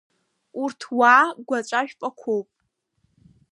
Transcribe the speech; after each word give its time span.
Урҭ 0.61 0.79
уаа 0.97 1.25
гәаҵәа 1.47 1.81
жәпақәоуп. 1.87 2.47